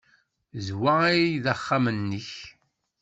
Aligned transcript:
D 0.65 0.67
wa 0.81 0.93
ay 1.11 1.23
d 1.43 1.45
axxam-nnek? 1.53 2.29